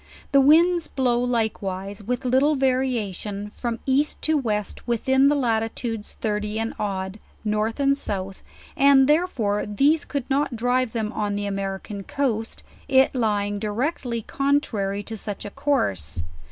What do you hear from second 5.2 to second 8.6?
the latitudes thirty and odd, north and south;